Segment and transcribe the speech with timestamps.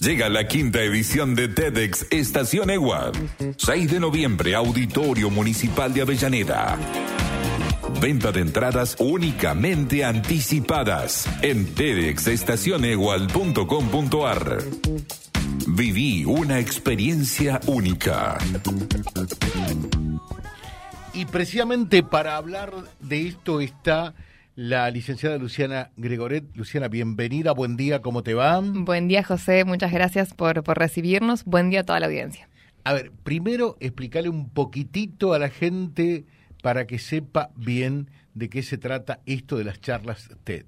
[0.00, 3.14] Llega la quinta edición de TEDx Estación Eguad.
[3.56, 6.78] 6 de noviembre, Auditorio Municipal de Avellaneda.
[8.00, 14.58] Venta de entradas únicamente anticipadas en tedxestacionegual.com.ar.
[15.66, 18.38] Viví una experiencia única.
[21.12, 24.14] Y precisamente para hablar de esto está
[24.54, 26.44] la licenciada Luciana Gregoret.
[26.54, 28.60] Luciana, bienvenida, buen día, ¿cómo te va?
[28.60, 31.44] Buen día, José, muchas gracias por, por recibirnos.
[31.44, 32.48] Buen día a toda la audiencia.
[32.84, 36.24] A ver, primero explicarle un poquitito a la gente
[36.62, 40.66] para que sepa bien de qué se trata esto de las charlas TED.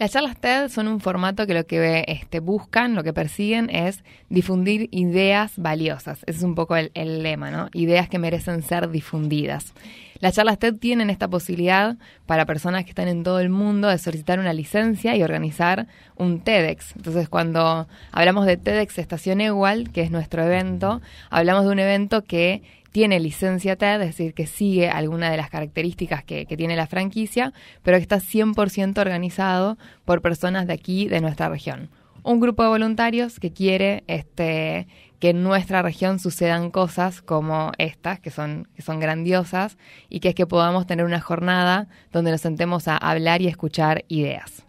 [0.00, 4.02] Las charlas TED son un formato que lo que este, buscan, lo que persiguen es
[4.30, 6.20] difundir ideas valiosas.
[6.24, 7.68] Ese es un poco el, lema, ¿no?
[7.74, 9.74] Ideas que merecen ser difundidas.
[10.18, 13.98] Las charlas TED tienen esta posibilidad para personas que están en todo el mundo de
[13.98, 15.86] solicitar una licencia y organizar
[16.16, 16.96] un TEDx.
[16.96, 22.24] Entonces, cuando hablamos de TEDx Estación Igual, que es nuestro evento, hablamos de un evento
[22.24, 26.86] que tiene licencia TED, es decir, que sigue alguna de las características que, tiene la
[26.86, 31.90] franquicia, pero que está 100% organizado por personas de aquí, de nuestra región.
[32.22, 34.88] Un grupo de voluntarios que quiere este,
[35.20, 40.30] que en nuestra región sucedan cosas como estas, que son, que son grandiosas, y que
[40.30, 44.66] es que podamos tener una jornada donde nos sentemos a hablar y escuchar ideas.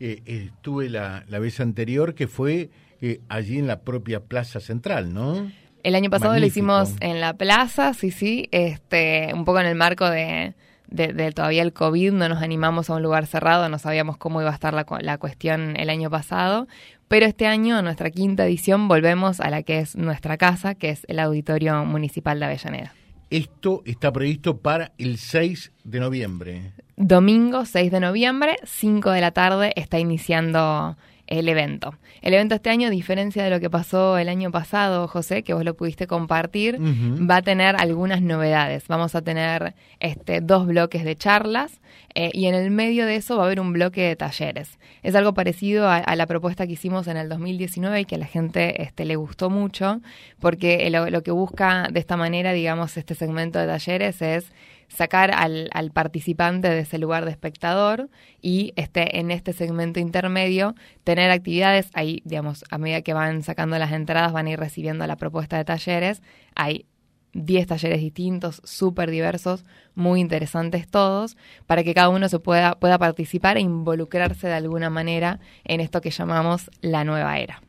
[0.00, 5.12] Eh, estuve la, la, vez anterior que fue eh, allí en la propia Plaza Central,
[5.12, 5.50] ¿no?
[5.82, 9.74] El año pasado lo hicimos en la plaza, sí, sí, este, un poco en el
[9.74, 10.54] marco de,
[10.88, 14.50] de, todavía el COVID, no nos animamos a un lugar cerrado, no sabíamos cómo iba
[14.50, 16.68] a estar la, la cuestión el año pasado,
[17.08, 20.90] pero este año, en nuestra quinta edición, volvemos a la que es nuestra casa, que
[20.90, 22.94] es el Auditorio Municipal de Avellaneda.
[23.28, 26.72] Esto está previsto para el 6 de noviembre.
[26.96, 30.96] Domingo 6 de noviembre, 5 de la tarde, está iniciando
[31.38, 31.94] el evento.
[32.20, 35.54] El evento este año, a diferencia de lo que pasó el año pasado, José, que
[35.54, 38.86] vos lo pudiste compartir, va a tener algunas novedades.
[38.86, 41.80] Vamos a tener este, dos bloques de charlas
[42.14, 44.78] eh, y en el medio de eso va a haber un bloque de talleres.
[45.02, 48.26] Es algo parecido a, la propuesta que hicimos en el 2019 y que a la
[48.26, 50.02] gente este, le gustó mucho,
[50.38, 54.52] porque lo, lo que busca de esta manera, digamos, este segmento de talleres es
[54.94, 58.10] sacar al, al, participante de ese lugar de espectador
[58.40, 63.78] y este, en este segmento intermedio tener actividades, ahí digamos, a medida que van sacando
[63.78, 66.22] las entradas van a ir recibiendo la propuesta de talleres,
[66.54, 66.86] hay
[67.34, 69.64] 10 talleres distintos, súper diversos,
[69.94, 71.36] muy interesantes todos,
[71.66, 76.00] para que cada uno se pueda, pueda participar e involucrarse de alguna manera en esto
[76.00, 77.62] que llamamos la nueva era.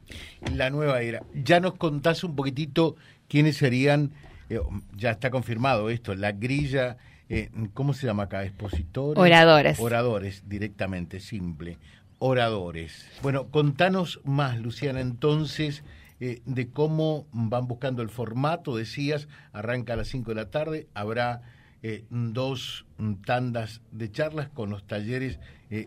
[0.54, 1.24] La nueva era.
[1.34, 2.96] Ya nos contás un poquitito
[3.30, 4.12] quiénes serían,
[4.50, 4.60] eh,
[4.96, 6.98] ya está confirmado esto, la grilla
[7.30, 8.44] eh, ¿cómo se llama acá?
[8.44, 9.22] ¿Expositores?
[9.22, 9.80] Oradores.
[9.80, 11.78] Oradores, directamente, simple.
[12.20, 13.08] Oradores.
[13.22, 15.84] Bueno, contanos más, Luciana, entonces,
[16.20, 18.76] eh, de cómo van buscando el formato.
[18.76, 21.42] Decías, arranca a las 5 de la tarde, habrá
[21.82, 22.86] eh, dos
[23.26, 25.40] tandas de charlas con los talleres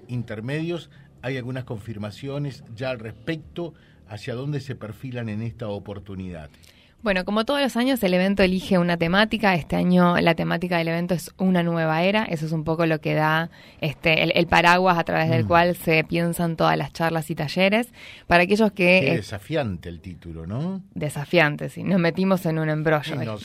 [0.09, 0.91] intermedios.
[1.23, 3.73] ¿Hay algunas confirmaciones ya al respecto?
[4.09, 6.51] ¿Hacia dónde se perfilan en esta oportunidad?
[7.03, 9.55] Bueno, como todos los años, el evento elige una temática.
[9.55, 12.25] Este año la temática del evento es una nueva era.
[12.25, 13.49] Eso es un poco lo que da
[13.81, 15.47] este el, paraguas a través del mm.
[15.47, 17.93] cual se piensan todas las charlas y talleres.
[18.27, 19.03] Para aquellos que...
[19.05, 20.83] Qué desafiante el título, ¿no?
[20.95, 21.85] Desafiante, sí.
[21.85, 23.15] Nos metimos en un embrollo.
[23.15, 23.37] no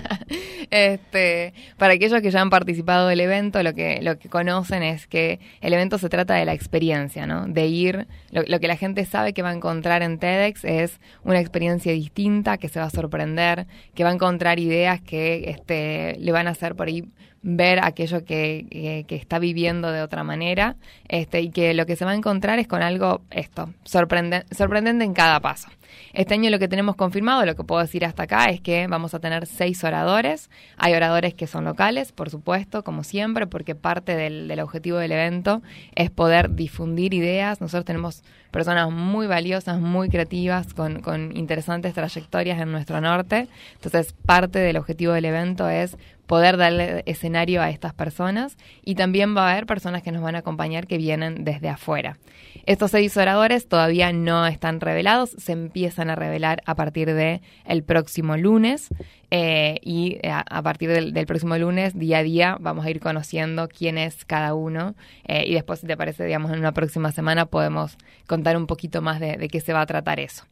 [0.70, 5.08] este, para aquellos que ya han participado del evento, lo que, lo que conocen es
[5.08, 7.48] que el evento se trata de la experiencia, ¿no?
[7.48, 8.06] De ir...
[8.30, 11.92] Lo, lo que la gente sabe que va a encontrar en TEDx es una experiencia
[11.92, 16.46] distinta que se va a sorprender, que va a encontrar ideas que este, le van
[16.46, 17.04] a hacer por ahí
[17.42, 20.76] ver aquello que, que, está viviendo de otra manera
[21.08, 25.12] este, y que lo que se va a encontrar es con algo, esto, sorprendente en
[25.12, 25.68] cada paso.
[26.12, 29.14] Este año lo que tenemos confirmado, lo que puedo decir hasta acá, es que vamos
[29.14, 30.50] a tener seis oradores.
[30.76, 35.12] Hay oradores que son locales, por supuesto, como siempre, porque parte del, del objetivo del
[35.12, 35.62] evento
[35.94, 37.60] es poder difundir ideas.
[37.60, 43.48] Nosotros tenemos personas muy valiosas, muy creativas, con, con interesantes trayectorias en nuestro norte.
[43.74, 45.96] Entonces, parte del objetivo del evento es
[46.26, 50.34] poder darle escenario a estas personas y también va a haber personas que nos van
[50.34, 52.18] a acompañar que vienen desde afuera.
[52.64, 57.82] Estos seis oradores todavía no están revelados, se empiezan a revelar a partir de el
[57.82, 58.88] próximo lunes
[59.30, 63.98] eh, y a, partir del, próximo lunes, día a día, vamos a ir conociendo quién
[63.98, 64.94] es cada uno
[65.26, 67.96] eh, y después, si te parece, digamos, en una próxima semana podemos
[68.26, 70.44] contar un poquito más de, qué se va a tratar eso.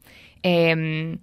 [0.43, 1.19] Eh,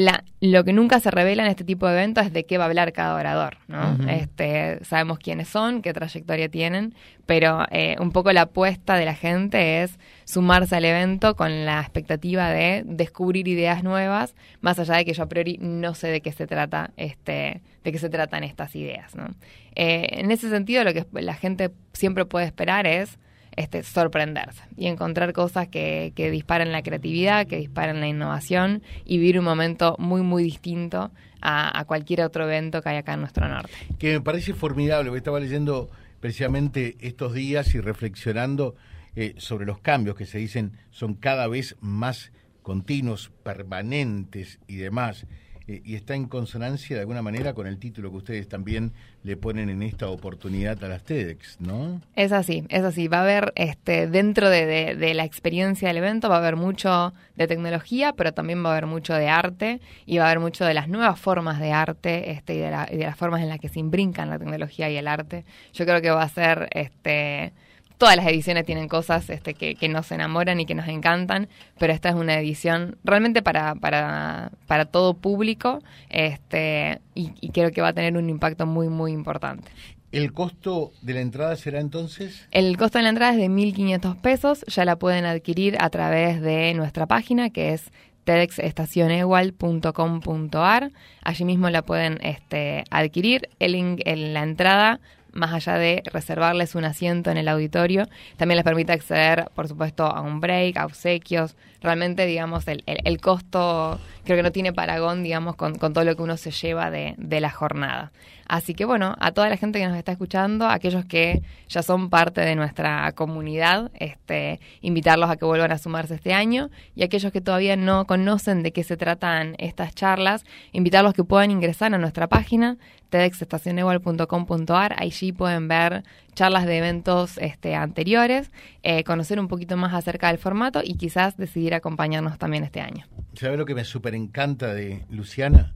[0.00, 2.64] la, lo que nunca se revela en este tipo de eventos es de qué va
[2.64, 3.96] a hablar cada orador, ¿no?
[4.08, 6.94] este, sabemos quiénes son, qué trayectoria tienen,
[7.26, 11.80] pero eh, un poco la apuesta de la gente es sumarse al evento con la
[11.80, 16.20] expectativa de descubrir ideas nuevas, más allá de que yo a priori no sé de
[16.20, 19.28] qué se trata, este, de qué se tratan estas ideas, ¿no?
[19.74, 23.18] Eh, en ese sentido, lo que la gente siempre puede esperar es
[23.56, 29.18] este, sorprenderse y encontrar cosas que, que disparen la creatividad, que disparen la innovación y
[29.18, 31.10] vivir un momento muy, muy distinto
[31.42, 33.72] a, cualquier otro evento que hay acá en nuestro norte.
[33.98, 38.74] Que me parece formidable, estaba leyendo precisamente estos días y reflexionando
[39.16, 42.32] eh, sobre los cambios que se dicen son cada vez más
[42.62, 45.26] continuos, permanentes y demás.
[45.70, 49.36] Eh, y está en consonancia de alguna manera con el título que ustedes también le
[49.36, 52.00] ponen en esta oportunidad a las TEDx, ¿no?
[52.16, 53.06] Es así, es así.
[53.06, 57.46] Va a haber, este, dentro de, la experiencia del evento, va a haber mucho de
[57.46, 60.74] tecnología, pero también va a haber mucho de arte y va a haber mucho de
[60.74, 63.68] las nuevas formas de arte este, y, de y de las formas en las que
[63.68, 65.44] se imbrincan la tecnología y el arte.
[65.72, 66.68] Yo creo que va a ser...
[66.72, 67.52] este
[68.00, 72.08] todas las ediciones tienen cosas este, que, nos enamoran y que nos encantan, pero esta
[72.08, 77.92] es una edición realmente para, para, para todo público este, y, creo que va a
[77.92, 79.70] tener un impacto muy, muy importante.
[80.12, 82.48] ¿El costo de la entrada será entonces?
[82.52, 86.40] El costo de la entrada es de 1.500 pesos, ya la pueden adquirir a través
[86.40, 87.92] de nuestra página que es
[88.24, 90.90] tedxestacionegual.com.ar.
[91.22, 93.50] Allí mismo la pueden este, adquirir.
[93.58, 95.00] El, en la entrada
[95.32, 98.06] más allá de reservarles un asiento en el auditorio,
[98.36, 101.56] también les permite acceder, por supuesto, a un break, a obsequios.
[101.80, 106.14] Realmente, digamos, el, el, costo creo que no tiene paragón, digamos, con, con, todo lo
[106.14, 108.12] que uno se lleva de, de la jornada.
[108.50, 112.10] Así que bueno, a toda la gente que nos está escuchando, aquellos que ya son
[112.10, 117.30] parte de nuestra comunidad, este, invitarlos a que vuelvan a sumarse este año y aquellos
[117.30, 121.94] que todavía no conocen de qué se tratan estas charlas, invitarlos a que puedan ingresar
[121.94, 122.76] a nuestra página
[123.10, 126.04] tedxestacionegual.com.ar, allí pueden ver
[126.34, 128.50] charlas de eventos este, anteriores,
[128.82, 133.06] eh, conocer un poquito más acerca del formato y quizás decidir acompañarnos también este año.
[133.34, 135.74] ¿Sabe lo que me súper encanta de Luciana?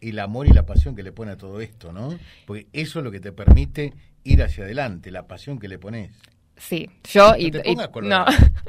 [0.00, 2.16] el amor y la pasión que le pone a todo esto, ¿no?
[2.46, 3.92] Porque eso es lo que te permite
[4.24, 6.10] ir hacia adelante, la pasión que le pones.
[6.56, 7.52] Sí, yo y,
[8.02, 8.24] no,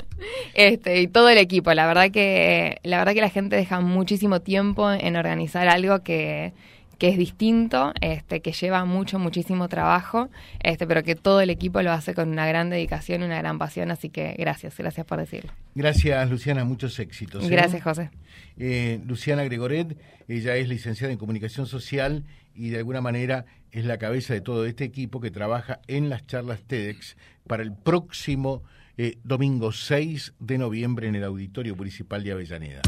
[0.53, 1.73] este y todo el equipo.
[1.73, 6.53] La verdad que la verdad que la gente deja muchísimo tiempo en organizar algo que
[6.99, 10.29] que es distinto, este, que lleva mucho, muchísimo trabajo,
[10.61, 13.57] este, pero que todo el equipo lo hace con una gran dedicación, y una gran
[13.57, 15.51] pasión, así que gracias, gracias por decirlo.
[15.73, 17.45] Gracias, Luciana, muchos éxitos.
[17.45, 17.49] ¿eh?
[17.49, 18.11] Gracias, José.
[18.57, 19.97] Eh, Luciana Gregoret,
[20.27, 24.65] ella es licenciada en Comunicación Social y de alguna manera es la cabeza de todo
[24.65, 27.15] este equipo que trabaja en las charlas TEDx
[27.47, 28.63] para el próximo
[29.01, 32.81] eh, domingo 6 de noviembre en el Auditorio Municipal de Avellaneda.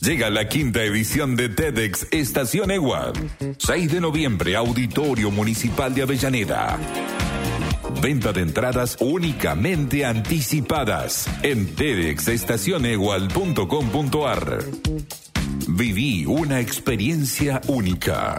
[0.00, 3.12] Llega la quinta edición de TEDx Estación Eguad.
[3.58, 6.78] 6 de noviembre, Auditorio Municipal de Avellaneda.
[8.00, 14.64] Venta de entradas únicamente anticipadas en tedxestacionegual.com.ar.
[15.68, 18.38] Viví una experiencia única